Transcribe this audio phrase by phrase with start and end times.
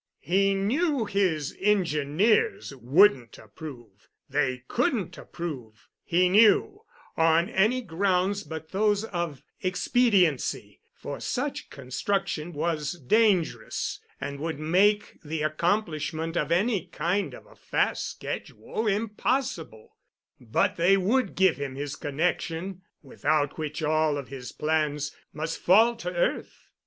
[0.23, 6.81] He knew his engineers wouldn't approve—they couldn't approve, he knew,
[7.15, 15.19] on any grounds but those of expediency, for such construction was dangerous and would make
[15.23, 19.97] the accomplishment of any kind of a fast schedule impossible,
[20.39, 26.09] but they would give him his connection—without which all of his plans must fall to
[26.11, 26.71] earth.